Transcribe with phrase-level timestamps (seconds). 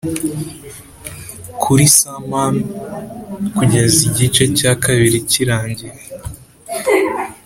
[1.61, 2.67] kuri san mames
[3.57, 5.93] kugeza igice cya kabiri kirangiye